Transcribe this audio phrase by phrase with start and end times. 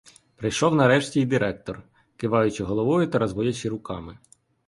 [0.35, 1.83] Прийшов нарешті й директор,
[2.17, 4.17] киваючи головою та розводячи руками.